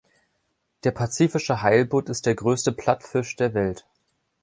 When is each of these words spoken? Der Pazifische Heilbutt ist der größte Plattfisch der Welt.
Der 0.83 0.89
Pazifische 0.89 1.61
Heilbutt 1.61 2.09
ist 2.09 2.25
der 2.25 2.33
größte 2.33 2.71
Plattfisch 2.71 3.35
der 3.35 3.53
Welt. 3.53 3.85